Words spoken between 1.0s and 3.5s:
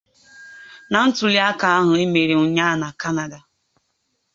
ntụli aka ahụ e mere ụnyaa na Kanada